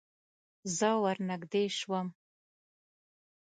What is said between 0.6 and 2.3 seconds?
زه ور نږدې شوم.